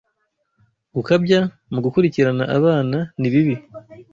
Gukabya 0.95 1.39
mu 1.73 1.79
gukurikirana 1.85 2.43
abana 2.57 2.97
ni 3.19 3.29
bibi 3.33 3.55